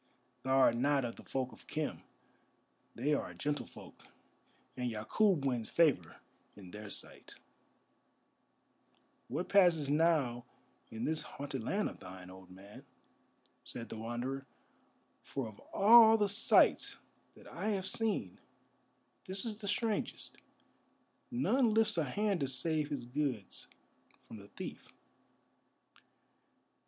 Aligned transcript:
Thou 0.41 0.57
art 0.57 0.75
not 0.77 1.05
of 1.05 1.15
the 1.15 1.23
folk 1.23 1.51
of 1.51 1.67
Khem. 1.67 2.01
They 2.95 3.13
are 3.13 3.29
a 3.29 3.35
gentle 3.35 3.67
folk, 3.67 4.07
and 4.75 4.91
Yakûb 4.91 5.45
wins 5.45 5.69
favour 5.69 6.15
in 6.55 6.71
their 6.71 6.89
sight." 6.89 7.35
"What 9.27 9.47
passes 9.47 9.91
now 9.91 10.45
in 10.89 11.03
this 11.05 11.21
haunted 11.21 11.61
land 11.63 11.87
of 11.87 11.99
thine, 11.99 12.31
old 12.31 12.49
man?" 12.49 12.83
said 13.63 13.89
the 13.89 13.95
Wanderer, 13.99 14.47
"for 15.21 15.47
of 15.47 15.59
all 15.71 16.17
the 16.17 16.29
sights 16.29 16.97
that 17.35 17.45
I 17.45 17.67
have 17.67 17.85
seen, 17.85 18.39
this 19.25 19.45
is 19.45 19.57
the 19.57 19.67
strangest. 19.67 20.37
None 21.29 21.75
lifts 21.75 21.99
a 21.99 22.05
hand 22.05 22.39
to 22.39 22.47
save 22.47 22.89
his 22.89 23.05
goods 23.05 23.67
from 24.23 24.37
the 24.37 24.47
thief." 24.47 24.91